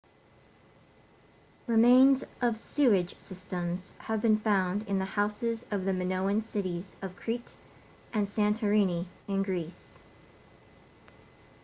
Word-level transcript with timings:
remains 1.67 2.23
of 2.41 2.57
sewage 2.57 3.19
systems 3.19 3.93
have 3.99 4.19
been 4.19 4.39
found 4.39 4.81
in 4.87 4.97
the 4.97 5.05
houses 5.05 5.63
of 5.69 5.85
the 5.85 5.93
minoan 5.93 6.41
cities 6.41 6.97
of 7.03 7.15
crete 7.15 7.55
and 8.11 8.25
santorini 8.25 9.05
in 9.27 9.43
greece 9.43 10.01